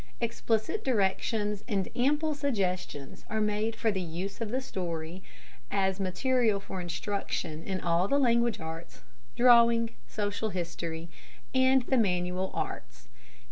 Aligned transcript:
Explicit 0.19 0.83
directions 0.83 1.63
and 1.67 1.87
ample 1.95 2.33
suggestions 2.33 3.23
are 3.29 3.39
made 3.39 3.75
for 3.75 3.91
the 3.91 4.01
use 4.01 4.41
of 4.41 4.49
the 4.49 4.59
story 4.59 5.21
as 5.69 5.99
material 5.99 6.59
for 6.59 6.81
instruction 6.81 7.61
in 7.63 7.79
all 7.79 8.07
the 8.07 8.17
language 8.17 8.59
arts, 8.59 9.01
drawing, 9.35 9.91
social 10.07 10.49
history, 10.49 11.07
and 11.53 11.83
the 11.83 11.97
manual 11.97 12.49
arts. 12.55 13.09